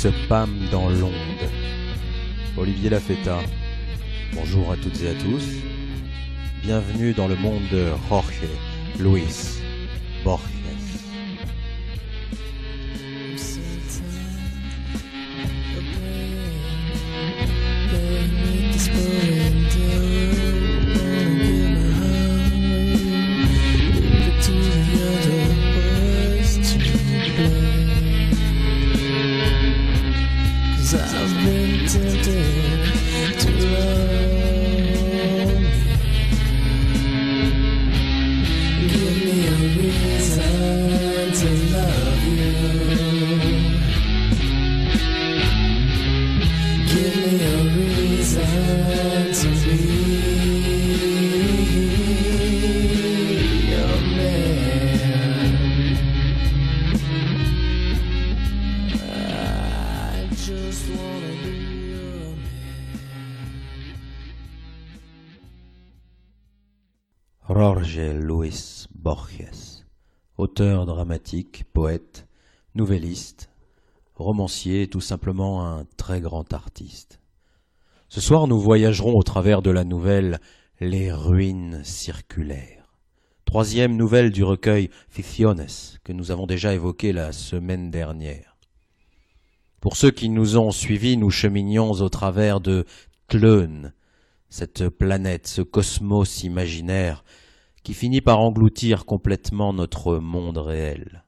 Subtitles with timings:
[0.00, 0.08] Se
[0.72, 1.12] dans l'onde.
[2.56, 3.40] Olivier Lafetta.
[4.32, 5.44] Bonjour à toutes et à tous.
[6.62, 8.48] Bienvenue dans le monde de Jorge
[8.98, 9.60] Luis
[10.24, 10.59] Borges.
[72.74, 73.50] Nouvelliste,
[74.14, 77.20] romancier, tout simplement un très grand artiste.
[78.08, 80.40] Ce soir, nous voyagerons au travers de la nouvelle
[80.80, 82.96] Les ruines circulaires.
[83.44, 88.56] Troisième nouvelle du recueil Ficciones, que nous avons déjà évoqué la semaine dernière.
[89.80, 92.84] Pour ceux qui nous ont suivis, nous cheminions au travers de
[93.28, 93.92] Tlön,
[94.48, 97.24] cette planète, ce cosmos imaginaire
[97.82, 101.24] qui finit par engloutir complètement notre monde réel.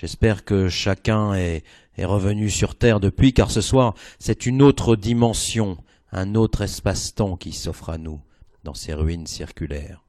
[0.00, 1.64] J'espère que chacun est,
[1.98, 5.76] revenu sur Terre depuis, car ce soir, c'est une autre dimension,
[6.12, 8.20] un autre espace-temps qui s'offre à nous
[8.62, 10.04] dans ces ruines circulaires.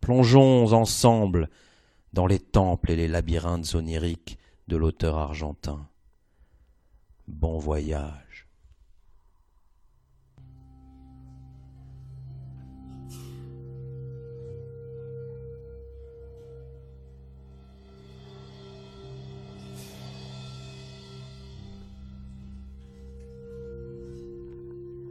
[0.00, 1.50] Plongeons ensemble
[2.14, 5.86] dans les temples et les labyrinthes oniriques de l'auteur argentin.
[7.28, 8.21] Bon voyage.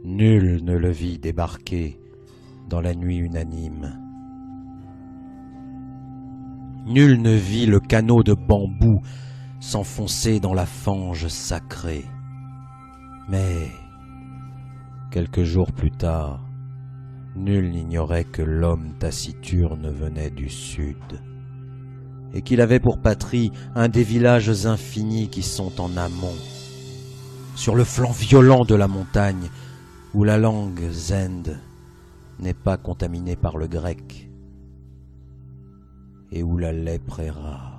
[0.04, 2.00] Nul ne le vit débarquer
[2.68, 4.00] dans la nuit unanime.
[6.86, 9.00] Nul ne vit le canot de bambou
[9.60, 12.04] s'enfoncer dans la fange sacrée.
[13.28, 13.68] Mais,
[15.12, 16.44] quelques jours plus tard,
[17.36, 21.20] nul n'ignorait que l'homme taciturne venait du sud,
[22.34, 26.34] et qu'il avait pour patrie un des villages infinis qui sont en amont,
[27.54, 29.48] sur le flanc violent de la montagne,
[30.14, 31.56] où la langue zend
[32.38, 34.28] n'est pas contaminée par le grec
[36.30, 37.71] et où la lèpre est rare.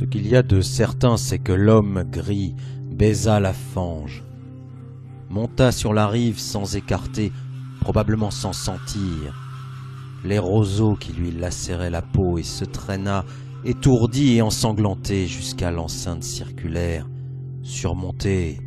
[0.00, 2.54] Ce qu'il y a de certain, c'est que l'homme gris
[2.90, 4.24] baisa la fange,
[5.28, 7.32] monta sur la rive sans écarter,
[7.82, 9.38] probablement sans sentir,
[10.24, 13.26] les roseaux qui lui lacéraient la peau et se traîna,
[13.62, 17.06] étourdi et ensanglanté, jusqu'à l'enceinte circulaire,
[17.62, 18.58] surmontée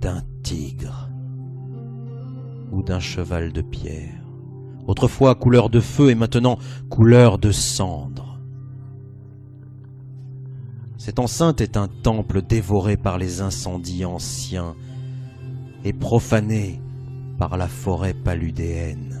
[0.00, 1.10] d'un tigre
[2.70, 4.22] ou d'un cheval de pierre,
[4.86, 6.56] autrefois couleur de feu et maintenant
[6.88, 8.29] couleur de cendre.
[11.10, 14.76] Cette enceinte est un temple dévoré par les incendies anciens
[15.84, 16.80] et profané
[17.36, 19.20] par la forêt paludéenne.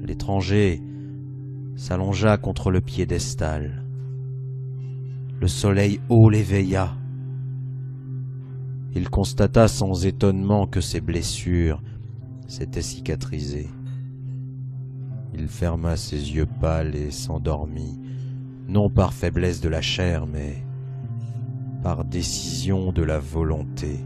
[0.00, 0.80] L'étranger
[1.76, 3.84] s'allongea contre le piédestal.
[5.38, 6.96] Le soleil haut l'éveilla.
[8.94, 11.82] Il constata sans étonnement que ses blessures
[12.46, 13.68] s'étaient cicatrisées.
[15.34, 18.07] Il ferma ses yeux pâles et s'endormit
[18.68, 20.62] non par faiblesse de la chair, mais
[21.82, 23.98] par décision de la volonté.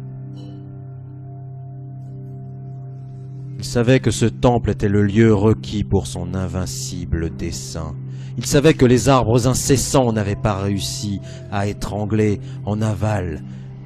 [3.58, 7.94] Il savait que ce temple était le lieu requis pour son invincible dessein.
[8.36, 11.20] Il savait que les arbres incessants n'avaient pas réussi
[11.50, 13.42] à étrangler en aval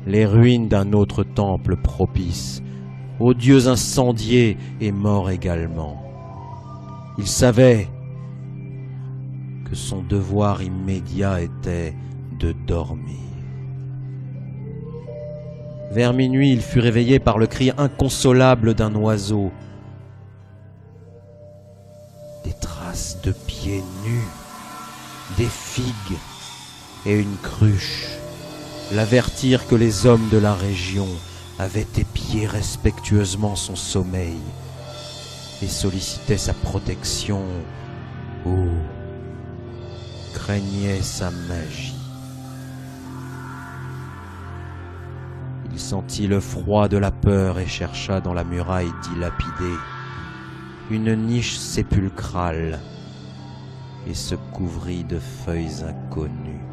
[0.06, 2.62] les ruines d'un autre temple propice,
[3.18, 6.02] aux dieux incendiés et morts également.
[7.18, 7.88] Il savait
[9.68, 11.94] que son devoir immédiat était
[12.38, 13.16] de dormir.
[15.90, 19.50] Vers minuit, il fut réveillé par le cri inconsolable d'un oiseau.
[22.44, 24.28] Des traces de pieds nus,
[25.36, 26.18] des figues
[27.04, 28.08] et une cruche
[28.92, 31.08] l'avertirent que les hommes de la région
[31.58, 34.38] avaient épié respectueusement son sommeil
[35.62, 37.42] et sollicitaient sa protection
[40.36, 41.96] craignaient sa magie.
[45.72, 49.78] Il sentit le froid de la peur et chercha dans la muraille dilapidée
[50.90, 52.80] une niche sépulcrale
[54.06, 56.65] et se couvrit de feuilles inconnues.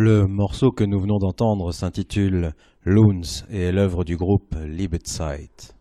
[0.00, 5.74] Le morceau que nous venons d'entendre s'intitule Loons et est l'œuvre du groupe Liebetzeit.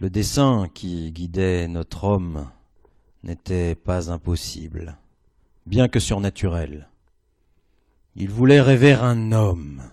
[0.00, 2.50] Le dessin qui guidait notre homme
[3.22, 4.98] n'était pas impossible,
[5.66, 6.88] bien que surnaturel.
[8.16, 9.84] Il voulait rêver un homme.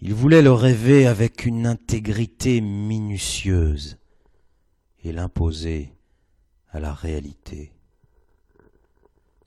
[0.00, 3.98] Il voulait le rêver avec une intégrité minutieuse
[5.04, 5.92] et l'imposer
[6.72, 7.75] à la réalité.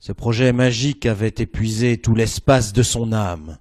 [0.00, 3.58] Ce projet magique avait épuisé tout l'espace de son âme.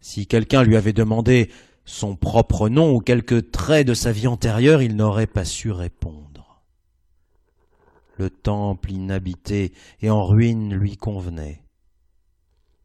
[0.00, 1.50] Si quelqu'un lui avait demandé
[1.86, 6.62] son propre nom ou quelques traits de sa vie antérieure, il n'aurait pas su répondre.
[8.18, 9.72] Le temple inhabité
[10.02, 11.62] et en ruine lui convenait,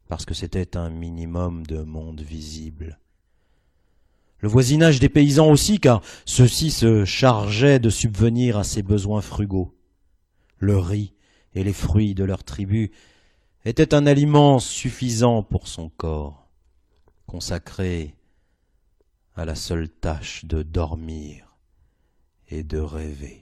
[0.08, 2.98] parce que c'était un minimum de monde visible.
[4.38, 9.74] Le voisinage des paysans aussi, car ceux-ci se chargeaient de subvenir à ses besoins frugaux.
[10.58, 11.12] Le riz
[11.54, 12.90] et les fruits de leur tribu
[13.64, 16.48] étaient un aliment suffisant pour son corps,
[17.26, 18.14] consacré
[19.34, 21.56] à la seule tâche de dormir
[22.48, 23.41] et de rêver.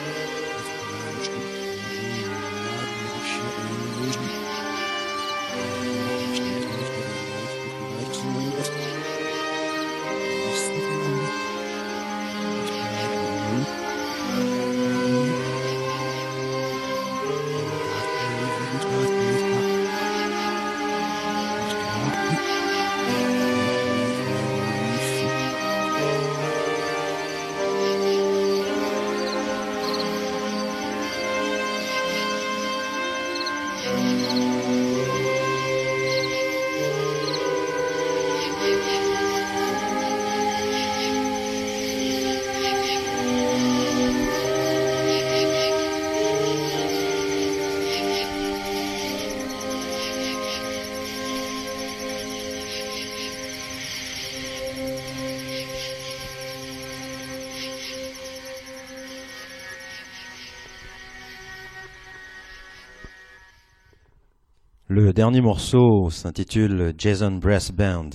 [65.11, 68.11] Le dernier morceau s'intitule Jason Brass Band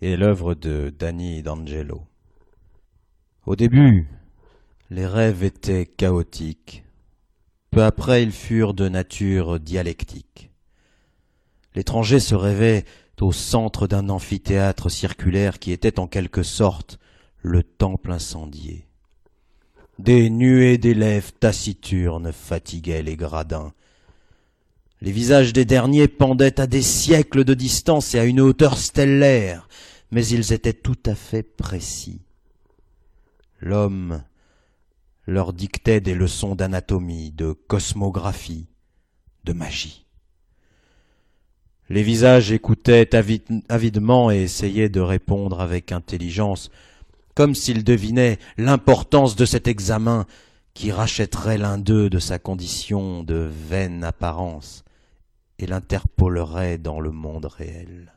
[0.00, 2.02] et est l'œuvre de Danny D'Angelo.
[3.46, 4.06] Au début,
[4.90, 6.84] les rêves étaient chaotiques.
[7.72, 10.52] Peu après, ils furent de nature dialectique.
[11.74, 12.84] L'étranger se rêvait
[13.20, 17.00] au centre d'un amphithéâtre circulaire qui était en quelque sorte
[17.42, 18.86] le temple incendié.
[19.98, 23.72] Des nuées d'élèves taciturnes fatiguaient les gradins,
[25.02, 29.68] les visages des derniers pendaient à des siècles de distance et à une hauteur stellaire,
[30.10, 32.22] mais ils étaient tout à fait précis.
[33.60, 34.22] L'homme
[35.26, 38.68] leur dictait des leçons d'anatomie, de cosmographie,
[39.44, 40.06] de magie.
[41.88, 43.10] Les visages écoutaient
[43.68, 46.70] avidement et essayaient de répondre avec intelligence,
[47.34, 50.26] comme s'ils devinaient l'importance de cet examen
[50.74, 54.85] qui rachèterait l'un d'eux de sa condition de vaine apparence
[55.58, 58.12] et l'interpolerait dans le monde réel.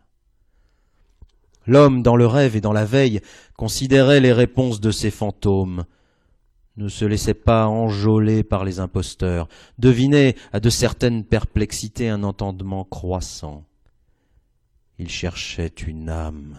[1.65, 3.21] L'homme, dans le rêve et dans la veille,
[3.55, 5.85] considérait les réponses de ses fantômes,
[6.77, 12.85] ne se laissait pas enjôler par les imposteurs, devinait à de certaines perplexités un entendement
[12.85, 13.65] croissant.
[14.97, 16.57] Il cherchait une âme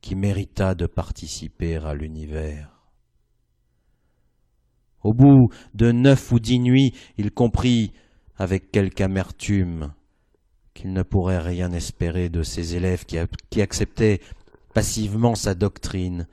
[0.00, 2.70] qui méritât de participer à l'univers.
[5.02, 7.92] Au bout de neuf ou dix nuits, il comprit,
[8.36, 9.92] avec quelque amertume,
[10.78, 14.20] qu'il ne pourrait rien espérer de ses élèves qui, acceptaient
[14.74, 16.28] passivement sa doctrine,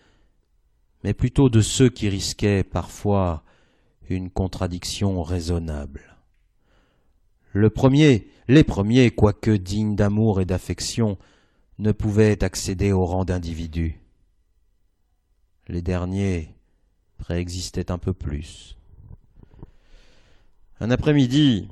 [1.04, 3.44] mais plutôt de ceux qui risquaient parfois
[4.08, 6.16] une contradiction raisonnable.
[7.54, 11.18] Le premier, les premiers, quoique dignes d'amour et d'affection,
[11.80, 14.00] ne pouvaient accéder au rang d'individus.
[15.68, 16.54] Les derniers
[17.18, 18.78] préexistaient un peu plus.
[20.80, 21.68] Un après-midi,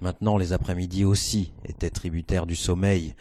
[0.00, 3.14] Maintenant les après-midi aussi étaient tributaires du sommeil.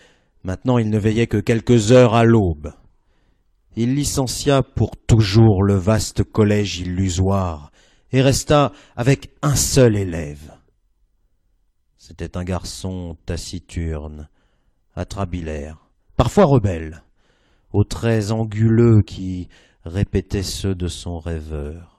[0.44, 2.74] Maintenant il ne veillait que quelques heures à l'aube.
[3.76, 7.72] Il licencia pour toujours le vaste collège illusoire
[8.12, 10.54] et resta avec un seul élève.
[11.98, 14.30] C'était un garçon taciturne,
[14.96, 17.04] atrabilaire, parfois rebelle,
[17.74, 19.50] aux traits anguleux qui
[19.84, 21.97] répétaient ceux de son rêveur.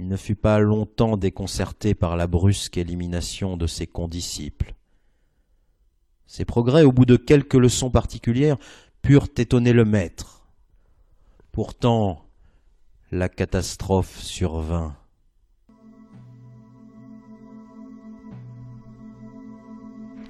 [0.00, 4.76] Il ne fut pas longtemps déconcerté par la brusque élimination de ses condisciples.
[6.24, 8.58] Ses progrès, au bout de quelques leçons particulières,
[9.02, 10.46] purent étonner le maître.
[11.50, 12.24] Pourtant,
[13.10, 14.94] la catastrophe survint.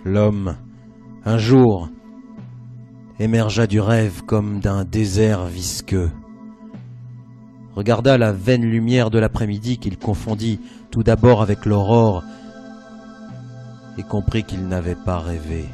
[0.07, 0.57] L'homme,
[1.27, 1.91] un jour,
[3.19, 6.11] émergea du rêve comme d'un désert visqueux,
[7.79, 10.59] regarda la vaine lumière de l'après-midi qu'il confondit
[10.91, 12.25] tout d'abord avec l'aurore
[13.97, 15.65] et comprit qu'il n'avait pas rêvé.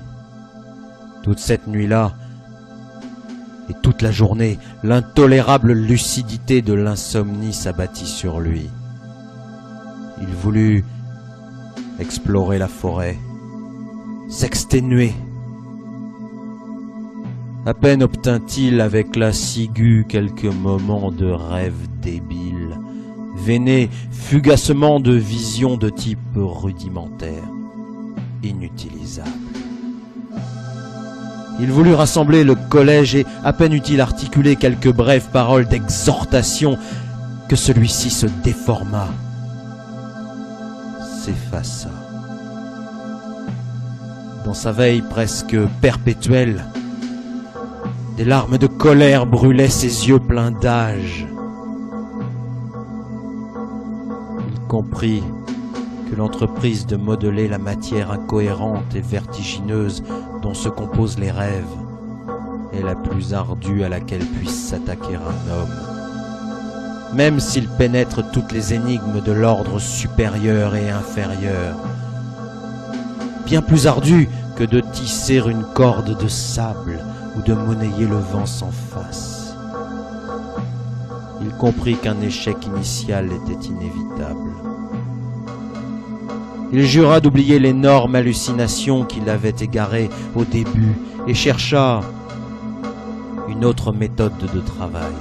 [1.23, 2.13] Toute cette nuit-là,
[3.71, 8.69] et toute la journée, l'intolérable lucidité de l'insomnie s'abattit sur lui.
[10.21, 10.85] Il voulut
[11.99, 13.17] explorer la forêt,
[14.29, 15.15] s'exténuer.
[17.67, 22.79] À peine obtint-il avec la ciguë quelques moments de rêve débile,
[23.37, 27.43] veinés fugacement de visions de type rudimentaire,
[28.43, 29.31] inutilisables.
[31.59, 36.77] Il voulut rassembler le collège et à peine eut-il articulé quelques brèves paroles d'exhortation
[37.49, 39.09] que celui-ci se déforma,
[41.23, 41.89] s'effaça.
[44.45, 46.63] Dans sa veille presque perpétuelle,
[48.17, 51.27] des larmes de colère brûlaient ses yeux pleins d'âge.
[54.49, 55.23] Il comprit
[56.09, 60.05] que l'entreprise de modeler la matière incohérente et vertigineuse
[60.43, 61.65] dont se composent les rêves
[62.73, 68.75] est la plus ardue à laquelle puisse s'attaquer un homme, même s'il pénètre toutes les
[68.75, 71.77] énigmes de l'ordre supérieur et inférieur.
[73.45, 77.01] Bien plus ardue que de tisser une corde de sable
[77.37, 79.55] ou de monnayer le vent sans face.
[81.43, 84.51] Il comprit qu'un échec initial était inévitable.
[86.73, 92.01] Il jura d'oublier l'énorme hallucination qui l'avait égaré au début et chercha
[93.49, 95.13] une autre méthode de travail.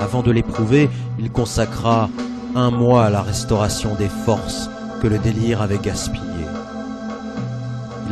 [0.00, 2.08] Avant de l'éprouver, il consacra
[2.54, 4.68] un mois à la restauration des forces
[5.00, 6.24] que le délire avait gaspillées.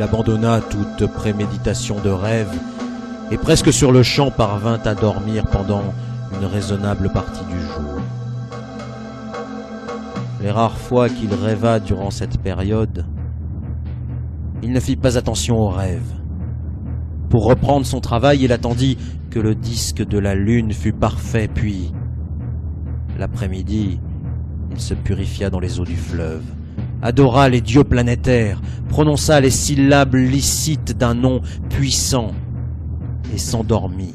[0.02, 2.52] Abandonna toute préméditation de rêve
[3.30, 5.82] et presque sur le champ parvint à dormir pendant
[6.36, 8.00] une raisonnable partie du jour.
[10.42, 13.06] Les rares fois qu'il rêva durant cette période,
[14.62, 16.12] il ne fit pas attention aux rêves.
[17.30, 18.98] Pour reprendre son travail, il attendit
[19.30, 21.92] que le disque de la lune fût parfait, puis,
[23.18, 24.00] l'après-midi,
[24.72, 26.42] il se purifia dans les eaux du fleuve,
[27.02, 32.32] adora les dieux planétaires, prononça les syllabes licites d'un nom puissant,
[33.34, 34.14] et s'endormit.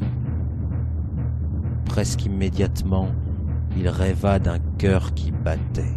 [1.86, 3.10] Presque immédiatement,
[3.78, 5.97] il rêva d'un cœur qui battait.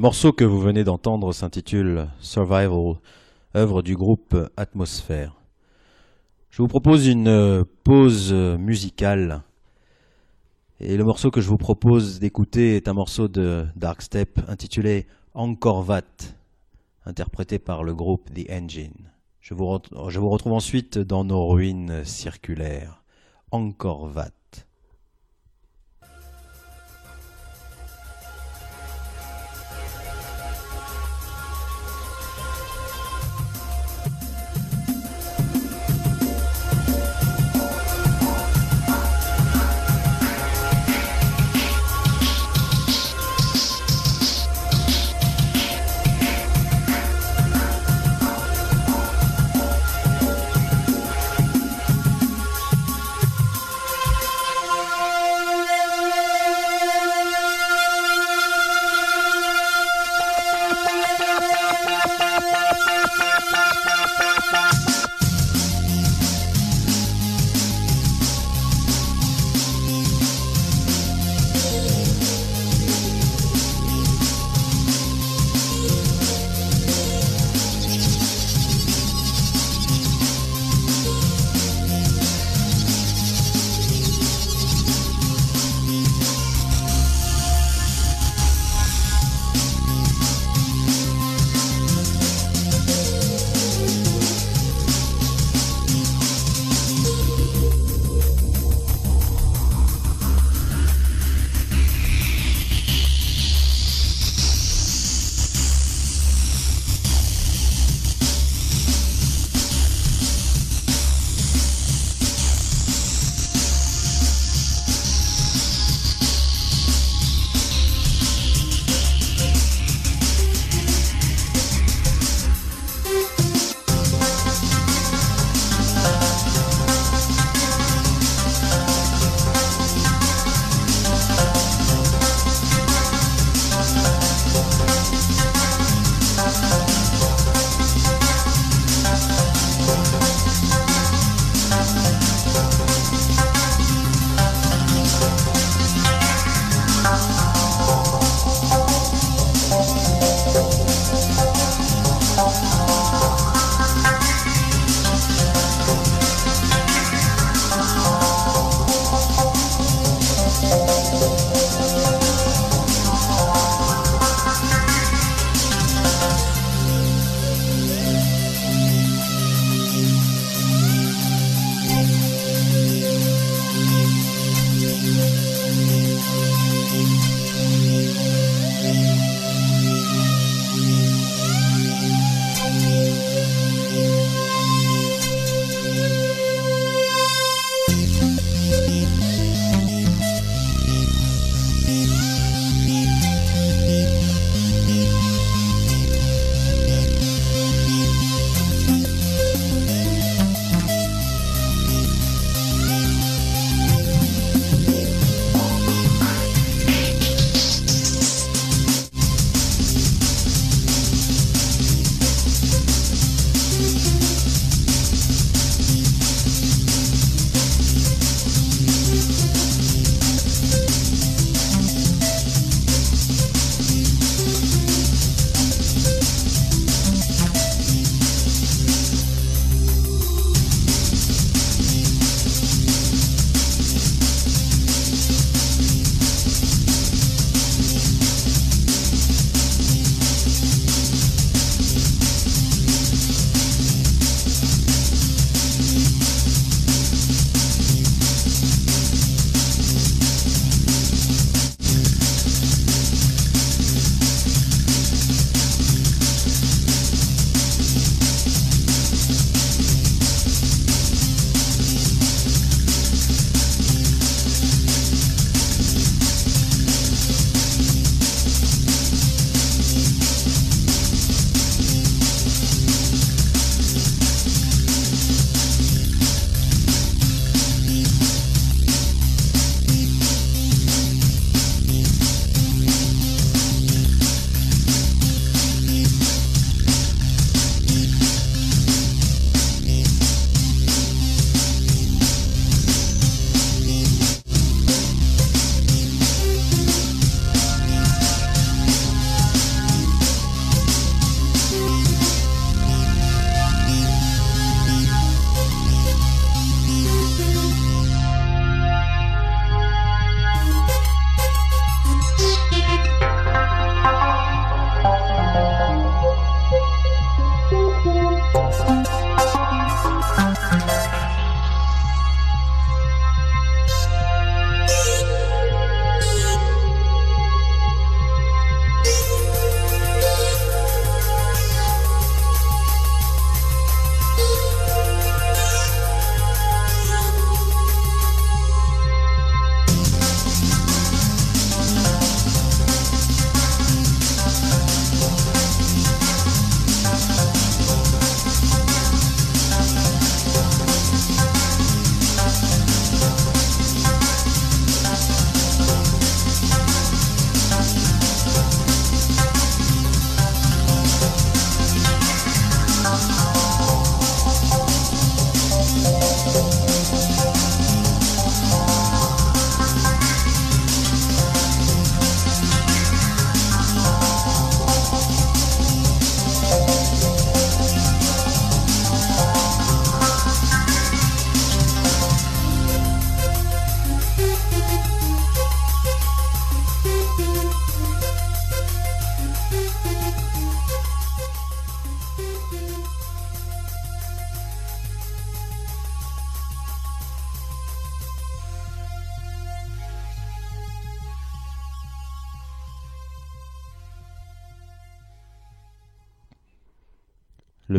[0.00, 2.94] Morceau que vous venez d'entendre s'intitule Survival,
[3.54, 5.36] œuvre du groupe Atmosphère.
[6.48, 9.42] Je vous propose une pause musicale.
[10.80, 15.82] Et le morceau que je vous propose d'écouter est un morceau de Darkstep intitulé Encore
[15.82, 16.00] Vat,
[17.04, 19.10] interprété par le groupe The Engine.
[19.42, 23.02] Je vous, je vous retrouve ensuite dans nos ruines circulaires.
[23.50, 24.39] Encore Vat.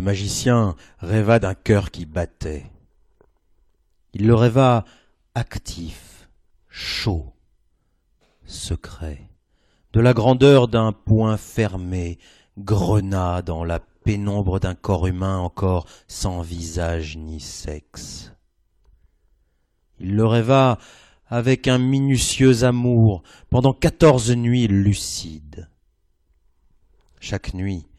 [0.01, 2.71] Le magicien rêva d'un cœur qui battait.
[4.13, 4.83] Il le rêva
[5.35, 6.27] actif,
[6.69, 7.35] chaud,
[8.43, 9.29] secret,
[9.93, 12.17] de la grandeur d'un poing fermé,
[12.57, 18.33] grenat dans la pénombre d'un corps humain encore sans visage ni sexe.
[19.99, 20.79] Il le rêva
[21.27, 25.69] avec un minutieux amour pendant quatorze nuits lucides.
[27.19, 27.90] Chaque nuit,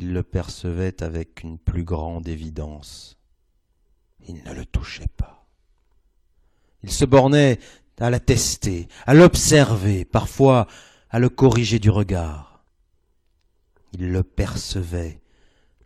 [0.00, 3.18] il le percevait avec une plus grande évidence.
[4.26, 5.46] Il ne le touchait pas.
[6.82, 7.58] Il se bornait
[7.98, 10.66] à l'attester, à l'observer, parfois
[11.10, 12.64] à le corriger du regard.
[13.92, 15.20] Il le percevait,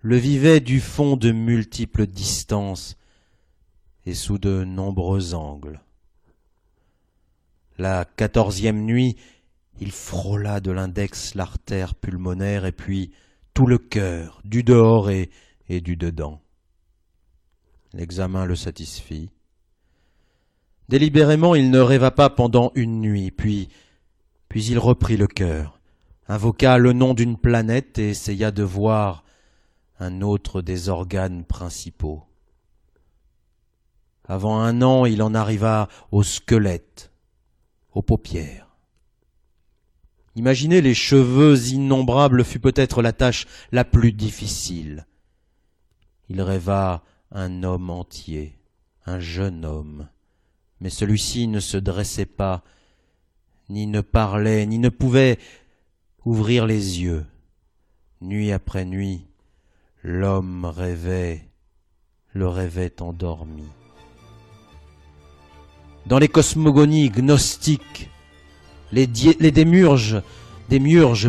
[0.00, 2.96] le vivait du fond de multiples distances
[4.06, 5.80] et sous de nombreux angles.
[7.78, 9.16] La quatorzième nuit,
[9.80, 13.10] il frôla de l'index l'artère pulmonaire et puis
[13.54, 15.30] tout le cœur, du dehors et,
[15.68, 16.40] du dedans.
[17.92, 19.30] L'examen le satisfit.
[20.88, 23.68] Délibérément, il ne rêva pas pendant une nuit, puis,
[24.48, 25.78] puis il reprit le cœur,
[26.28, 29.24] invoqua le nom d'une planète et essaya de voir
[29.98, 32.24] un autre des organes principaux.
[34.26, 37.12] Avant un an, il en arriva au squelette,
[37.92, 38.73] aux paupières.
[40.36, 45.06] Imaginer les cheveux innombrables fut peut-être la tâche la plus difficile.
[46.28, 48.58] Il rêva un homme entier,
[49.06, 50.08] un jeune homme,
[50.80, 52.64] mais celui-ci ne se dressait pas,
[53.68, 55.38] ni ne parlait, ni ne pouvait
[56.24, 57.24] ouvrir les yeux.
[58.20, 59.26] Nuit après nuit,
[60.02, 61.48] l'homme rêvait,
[62.32, 63.68] le rêvait endormi.
[66.06, 68.10] Dans les cosmogonies gnostiques,
[68.94, 70.22] les, démurges,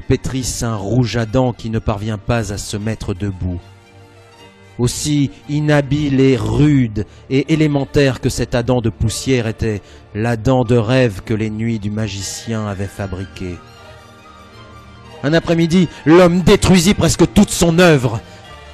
[0.02, 3.60] pétrissent un rouge Adam qui ne parvient pas à se mettre debout.
[4.78, 9.82] Aussi inhabile et rude et élémentaire que cet Adam de poussière était
[10.14, 13.56] l'Adam de rêve que les nuits du magicien avaient fabriqué.
[15.24, 18.20] Un après-midi, l'homme détruisit presque toute son œuvre,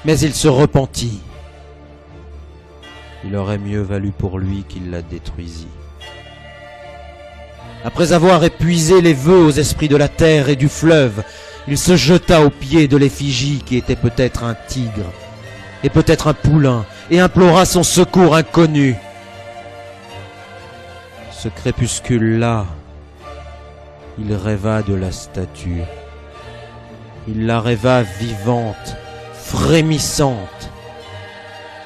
[0.04, 1.20] mais il se repentit.
[3.24, 5.68] Il aurait mieux valu pour lui qu'il la détruisît.
[7.84, 11.22] Après avoir épuisé les vœux aux esprits de la terre et du fleuve,
[11.66, 15.10] il se jeta aux pieds de l'effigie qui était peut-être un tigre
[15.82, 18.96] et peut-être un poulain et implora son secours inconnu.
[21.32, 22.66] Ce crépuscule-là,
[24.18, 25.82] il rêva de la statue.
[27.26, 28.96] Il la rêva vivante,
[29.34, 30.70] frémissante.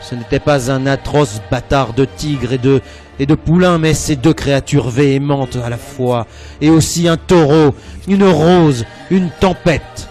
[0.02, 2.82] Ce n'était pas un atroce bâtard de tigre et de
[3.18, 6.26] et de poulain, mais ces deux créatures véhémentes à la fois,
[6.60, 7.74] et aussi un taureau,
[8.08, 10.08] une rose, une tempête.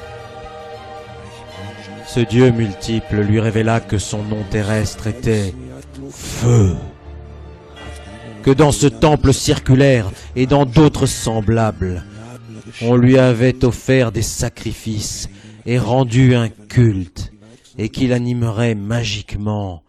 [2.08, 5.54] Ce Dieu multiple lui révéla que son nom terrestre était
[6.12, 6.76] Feu,
[8.44, 12.04] que dans ce temple circulaire et dans d'autres semblables,
[12.82, 15.30] on lui avait offert des sacrifices
[15.66, 17.32] et rendu un culte,
[17.78, 19.82] et qu'il animerait magiquement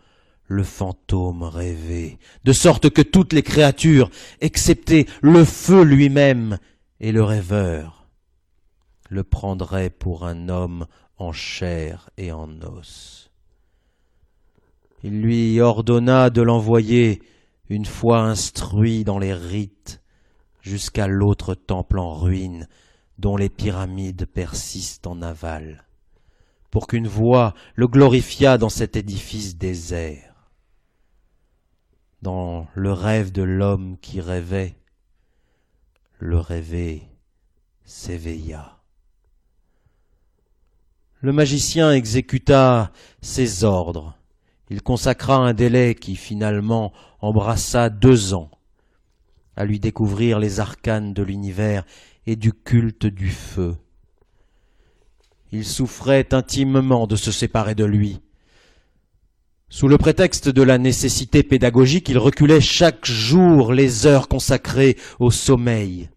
[0.48, 6.59] le fantôme rêvé, de sorte que toutes les créatures, excepté le feu lui-même
[7.00, 8.06] et le rêveur,
[9.11, 10.87] le prendraient pour un homme
[11.18, 13.30] en chair et en os.
[15.02, 17.22] Il lui ordonna de l'envoyer,
[17.68, 20.00] une fois instruit dans les rites,
[20.61, 22.68] jusqu'à l'autre temple en ruine,
[23.18, 25.85] dont les pyramides persistent en aval,
[26.70, 30.25] pour qu'une voix le glorifiât dans cet édifice désert
[32.22, 34.76] dans le rêve de l'homme qui rêvait,
[36.18, 37.02] le rêvé
[37.85, 38.79] s'éveilla.
[41.20, 44.16] Le magicien exécuta ses ordres.
[44.68, 48.50] Il consacra un délai qui finalement embrassa deux ans
[49.57, 51.85] à lui découvrir les arcanes de l'univers
[52.26, 53.76] et du culte du feu.
[55.52, 58.20] Il souffrait intimement de se séparer de lui,
[59.76, 65.30] sous le prétexte de la nécessité pédagogique, il reculait chaque jour les heures consacrées au
[65.30, 66.08] sommeil.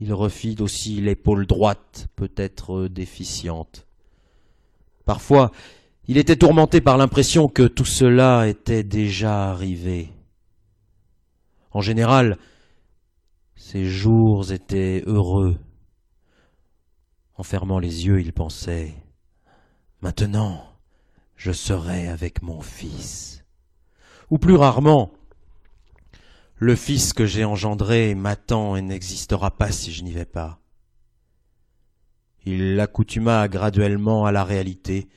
[0.00, 3.86] Il refit aussi l'épaule droite, peut-être déficiente.
[5.04, 5.52] Parfois,
[6.08, 10.10] il était tourmenté par l'impression que tout cela était déjà arrivé.
[11.70, 12.38] En général,
[13.54, 15.60] ses jours étaient heureux.
[17.36, 18.94] En fermant les yeux, il pensait
[20.02, 20.69] Maintenant,
[21.40, 23.46] je serai avec mon fils.
[24.28, 25.10] Ou plus rarement,
[26.56, 30.60] le fils que j'ai engendré m'attend et n'existera pas si je n'y vais pas.
[32.44, 35.08] Il l'accoutuma graduellement à la réalité,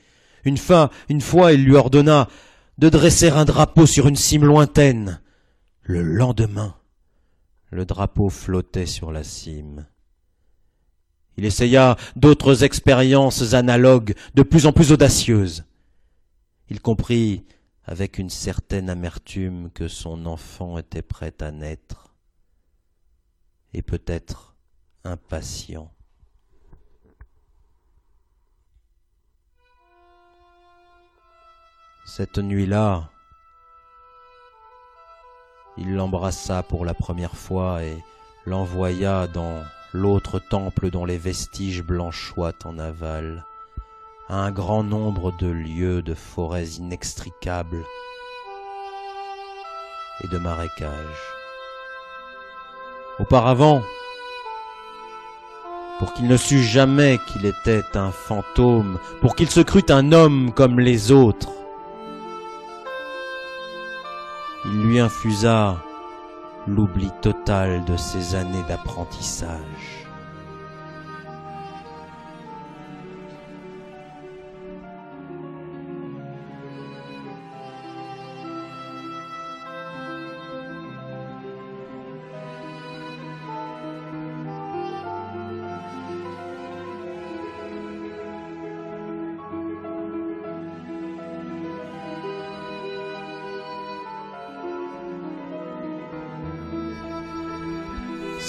[0.46, 2.28] Une fois, une fois, il lui ordonna
[2.78, 5.20] de dresser un drapeau sur une cime lointaine.
[5.82, 6.74] Le lendemain,
[7.70, 9.86] le drapeau flottait sur la cime.
[11.36, 15.64] Il essaya d'autres expériences analogues, de plus en plus audacieuses.
[16.68, 17.44] Il comprit
[17.84, 22.14] avec une certaine amertume que son enfant était prêt à naître,
[23.74, 24.54] et peut-être
[25.04, 25.92] impatient.
[32.06, 33.10] Cette nuit-là,
[35.76, 37.96] il l'embrassa pour la première fois et
[38.46, 43.44] l'envoya dans l'autre temple dont les vestiges blanchoient en aval,
[44.28, 47.84] à un grand nombre de lieux de forêts inextricables
[50.22, 51.32] et de marécages.
[53.18, 53.82] Auparavant,
[55.98, 60.52] pour qu'il ne sût jamais qu'il était un fantôme, pour qu'il se crût un homme
[60.52, 61.50] comme les autres,
[64.64, 65.76] il lui infusa
[66.66, 70.03] l'oubli total de ses années d'apprentissage.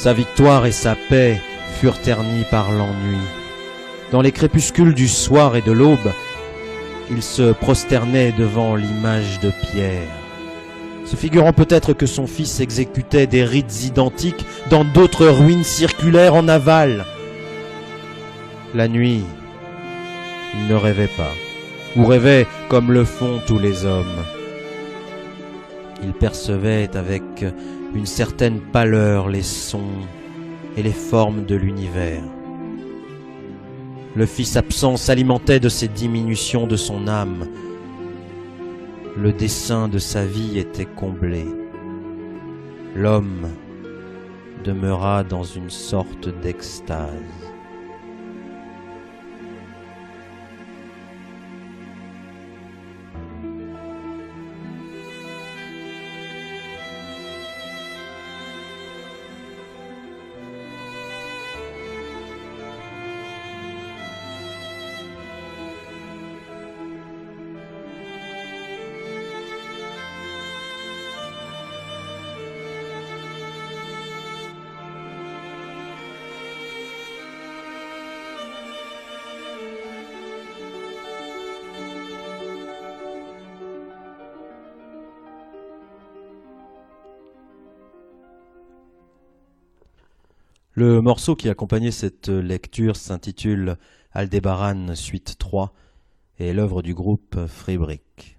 [0.06, 1.42] Sa victoire et sa paix
[1.80, 3.18] furent ternies par l'ennui.
[4.12, 6.12] Dans les crépuscules du soir et de l'aube,
[7.10, 10.08] il se prosternait devant l'image de Pierre,
[11.06, 16.48] se figurant peut-être que son fils exécutait des rites identiques dans d'autres ruines circulaires en
[16.50, 17.04] aval.
[18.76, 19.24] La nuit,
[20.54, 21.34] il ne rêvait pas,
[21.96, 24.24] ou rêvait comme le font tous les hommes.
[26.04, 27.24] Il percevait avec
[27.96, 30.04] une certaine pâleur les sons
[30.76, 32.24] et les formes de l'univers.
[34.16, 37.48] Le Fils absent s'alimentait de ces diminutions de son âme.
[39.18, 41.46] Le dessein de sa vie était comblé.
[42.96, 43.48] L'homme
[44.66, 47.55] demeura dans une sorte d'extase.
[90.78, 93.78] Le morceau qui accompagnait cette lecture s'intitule
[94.12, 95.74] Aldébaran Suite 3
[96.38, 98.38] et est l'œuvre du groupe Freebrick.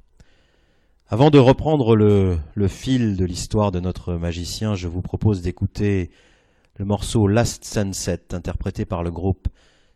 [1.09, 6.11] Avant de reprendre le, le fil de l'histoire de notre magicien, je vous propose d'écouter
[6.76, 9.49] le morceau Last Sunset interprété par le groupe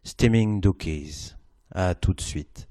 [0.02, 1.34] Steaming Dookies.
[1.72, 2.69] À tout de suite.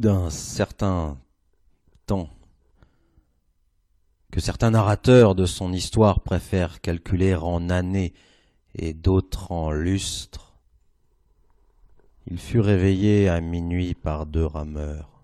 [0.00, 1.18] D'un certain
[2.06, 2.30] temps,
[4.30, 8.12] que certains narrateurs de son histoire préfèrent calculer en années
[8.74, 10.54] et d'autres en lustres,
[12.26, 15.22] il fut réveillé à minuit par deux rameurs.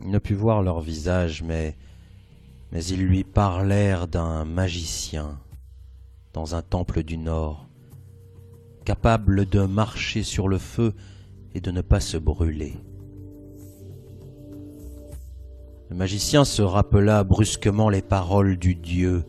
[0.00, 1.76] Il ne put voir leur visage, mais
[2.72, 5.40] ils lui parlèrent d'un magicien
[6.34, 7.66] dans un temple du Nord,
[8.84, 10.94] capable de marcher sur le feu
[11.60, 12.74] de ne pas se brûler.
[15.90, 19.24] Le magicien se rappela brusquement les paroles du dieu.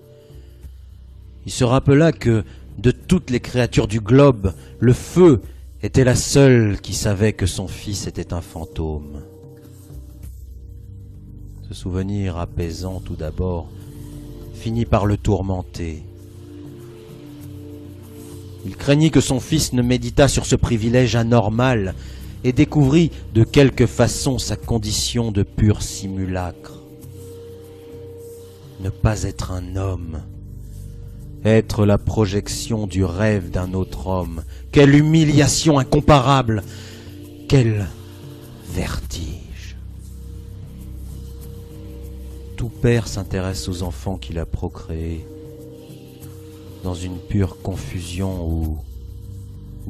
[1.45, 2.43] Il se rappela que
[2.77, 5.41] de toutes les créatures du globe, le feu
[5.82, 9.21] était la seule qui savait que son fils était un fantôme.
[11.69, 13.69] Ce souvenir apaisant tout d'abord
[14.53, 16.03] finit par le tourmenter.
[18.65, 21.95] Il craignit que son fils ne méditât sur ce privilège anormal
[22.43, 26.79] et découvrit de quelque façon sa condition de pur simulacre.
[28.79, 30.21] Ne pas être un homme,
[31.43, 34.43] être la projection du rêve d'un autre homme.
[34.71, 36.63] Quelle humiliation incomparable,
[37.47, 37.87] quel
[38.69, 39.75] vertige.
[42.55, 45.25] Tout père s'intéresse aux enfants qu'il a procréés
[46.83, 48.77] dans une pure confusion ou,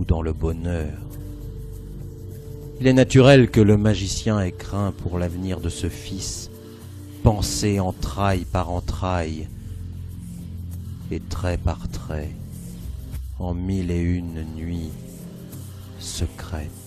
[0.05, 0.93] dans le bonheur.
[2.81, 6.49] Il est naturel que le magicien ait craint pour l'avenir de ce fils,
[7.23, 9.49] pensé entraille par entraille
[11.11, 12.31] et trait par trait,
[13.37, 14.91] en mille et une nuits
[15.99, 16.78] secrètes.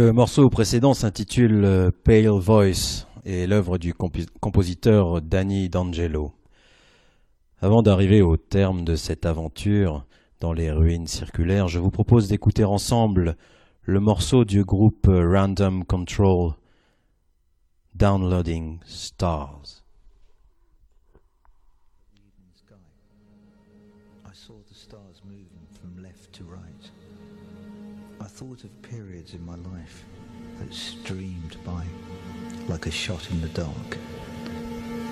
[0.00, 6.34] Le morceau précédent s'intitule euh, Pale Voice et l'œuvre du compositeur Danny D'Angelo.
[7.60, 10.06] Avant d'arriver au terme de cette aventure
[10.38, 13.36] dans les ruines circulaires, je vous propose d'écouter ensemble
[13.82, 16.52] le morceau du groupe euh, Random Control
[17.96, 19.82] Downloading Stars.
[24.72, 25.22] stars.
[28.20, 30.04] I thought of periods in my life
[30.58, 31.84] that streamed by
[32.68, 33.98] like a shot in the dark.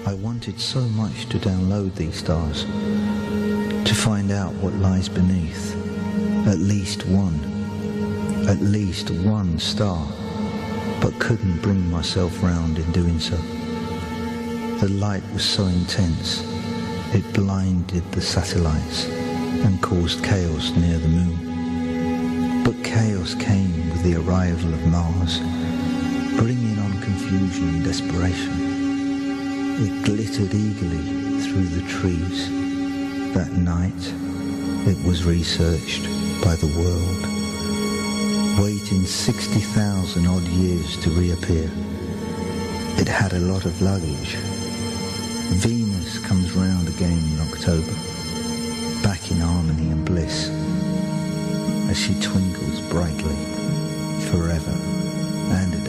[0.07, 5.75] I wanted so much to download these stars, to find out what lies beneath.
[6.47, 7.39] At least one,
[8.49, 10.07] at least one star,
[11.03, 13.37] but couldn't bring myself round in doing so.
[14.81, 16.43] The light was so intense,
[17.15, 21.56] it blinded the satellites and caused chaos near the moon.
[22.67, 25.39] But chaos came with the arrival of Mars,
[26.37, 28.53] bringing on confusion and desperation.
[29.79, 32.51] It glittered eagerly through the trees.
[33.35, 34.13] That night,
[34.85, 36.07] it was researched
[36.43, 37.23] by the world,
[38.61, 41.71] waiting 60,000 odd years to reappear.
[42.99, 44.35] It had a lot of luggage,
[45.55, 47.95] Venus comes round again in October,
[49.05, 50.51] back in harmony and bliss,
[51.97, 53.37] as she twinkles brightly,
[54.29, 54.77] forever
[55.51, 55.86] and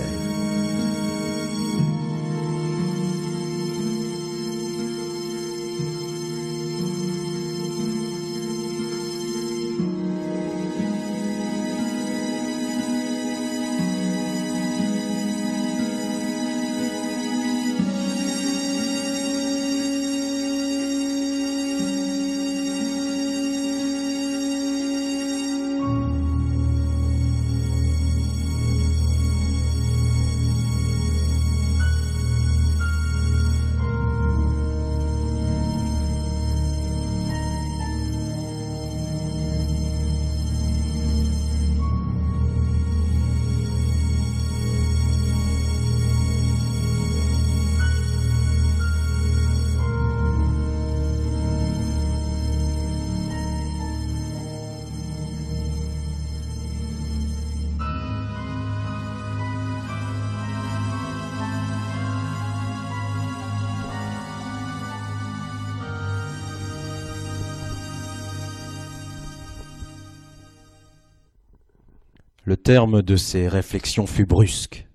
[72.48, 74.88] Le terme de ces réflexions fut brusque,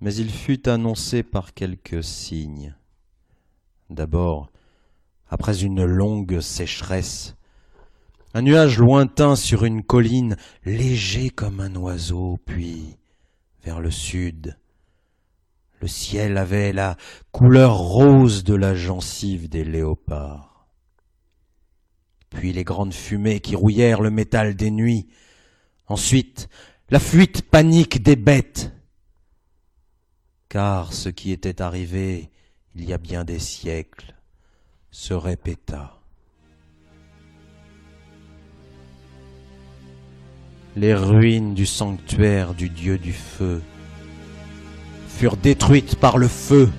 [0.00, 2.76] mais il fut annoncé par quelques signes.
[3.90, 4.52] D'abord,
[5.28, 7.34] après une longue sécheresse,
[8.32, 12.96] un nuage lointain sur une colline, léger comme un oiseau, puis
[13.64, 14.56] vers le sud.
[15.80, 16.96] Le ciel avait la
[17.32, 20.68] couleur rose de la gencive des léopards.
[22.30, 25.08] Puis les grandes fumées qui rouillèrent le métal des nuits,
[25.88, 26.48] Ensuite,
[26.90, 28.72] la fuite panique des bêtes.
[30.48, 32.30] Car ce qui était arrivé
[32.78, 34.14] il y a bien des siècles
[34.90, 35.94] se répéta.
[40.76, 43.62] Les ruines du sanctuaire du dieu du feu
[45.08, 46.70] furent détruites par le feu.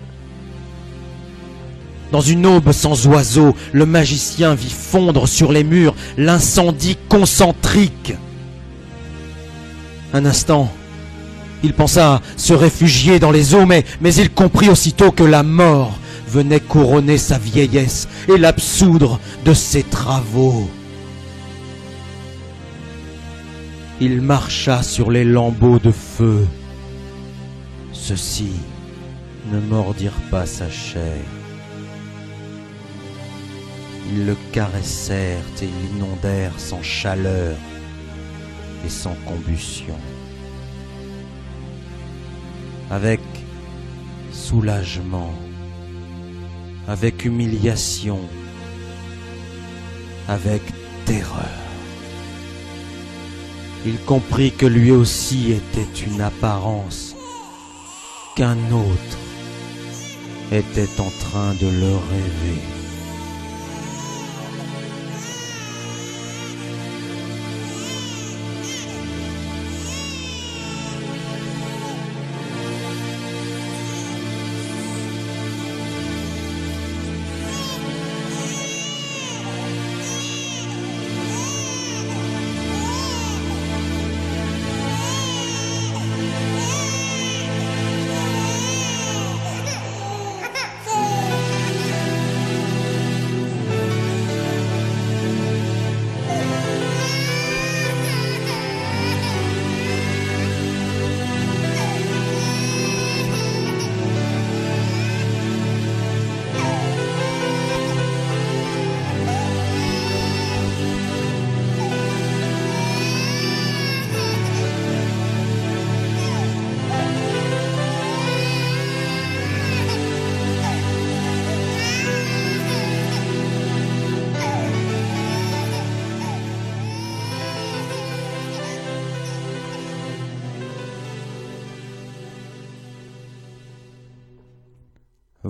[2.12, 8.14] Dans une aube sans oiseaux, le magicien vit fondre sur les murs l'incendie concentrique.
[10.18, 10.68] Un instant,
[11.62, 15.96] il pensa se réfugier dans les eaux, mais, mais il comprit aussitôt que la mort
[16.28, 20.68] venait couronner sa vieillesse et l'absoudre de ses travaux.
[24.02, 26.48] Il marcha sur les lambeaux de feu.
[27.92, 28.54] Ceux-ci
[29.52, 31.22] ne mordirent pas sa chair.
[34.12, 37.56] Ils le caressèrent et l'inondèrent sans chaleur
[38.90, 39.98] sans combustion.
[42.90, 43.20] Avec
[44.32, 45.34] soulagement,
[46.88, 48.20] avec humiliation,
[50.28, 50.62] avec
[51.06, 51.60] terreur.
[53.86, 57.16] Il comprit que lui aussi était une apparence,
[58.36, 59.18] qu'un autre
[60.52, 62.77] était en train de le rêver.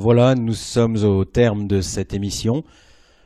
[0.09, 2.63] Voilà, nous sommes au terme de cette émission.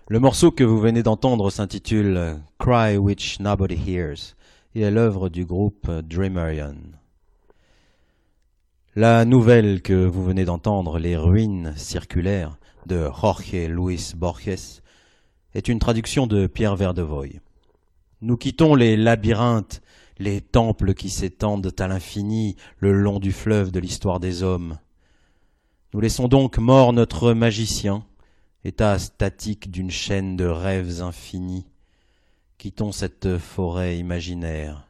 [0.08, 4.36] Le morceau que vous venez d'entendre s'intitule Cry Which Nobody Hears
[4.74, 6.78] et est l'œuvre du groupe Dreamerion.
[8.96, 12.58] La nouvelle que vous venez d'entendre, Les ruines circulaires
[12.88, 14.82] de Jorge Luis Borges,
[15.54, 17.42] est une traduction de Pierre Verdevoy.
[18.22, 19.84] Nous quittons les labyrinthes,
[20.18, 24.80] les temples qui s'étendent à l'infini le long du fleuve de l'histoire des hommes.
[25.94, 28.06] Nous laissons donc mort notre magicien,
[28.64, 31.66] état statique d'une chaîne de rêves infinis.
[32.58, 34.88] Quittons cette forêt imaginaire.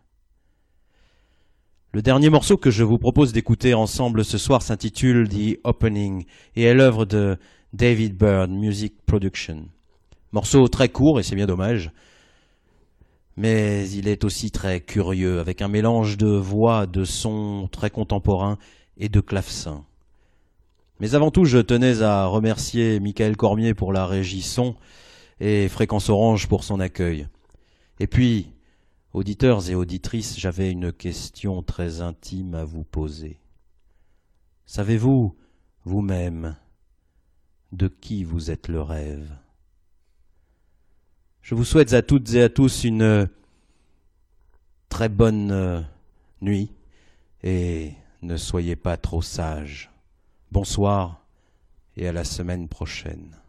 [1.92, 6.26] Le dernier morceau que je vous propose d'écouter ensemble ce soir s'intitule The Opening
[6.56, 7.40] et est l'œuvre de
[7.74, 9.70] David Byrd Music Production.
[10.34, 11.90] Morceau très court et c'est bien dommage,
[13.38, 18.60] mais il est aussi très curieux avec un mélange de voix, de sons très contemporains
[18.98, 19.84] et de clavecin.
[21.02, 24.76] Mais avant tout, je tenais à remercier Michael Cormier pour la régie son
[25.40, 27.28] et Fréquence Orange pour son accueil.
[28.00, 28.54] Et puis,
[29.12, 33.40] auditeurs et auditrices, j'avais une question très intime à vous poser.
[34.68, 35.36] Savez-vous,
[35.86, 36.56] vous-même,
[37.72, 39.28] de qui vous êtes le rêve?
[41.42, 43.28] Je vous souhaite à toutes et à tous une
[44.88, 45.84] très bonne
[46.42, 46.70] nuit
[47.42, 49.91] et ne soyez pas trop sages.
[50.52, 51.26] Bonsoir
[51.96, 53.41] et à la semaine prochaine.